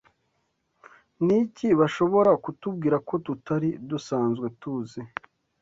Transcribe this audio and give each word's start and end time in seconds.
Niki 1.25 1.67
bashobora 1.79 2.31
kutubwira 2.43 2.97
ko 3.07 3.13
tutari 3.25 3.69
dusanzwe 3.89 4.45
tuzi. 4.59 5.01